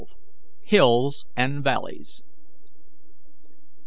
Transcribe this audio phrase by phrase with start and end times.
[0.63, 2.23] HILLS AND VALLEYS.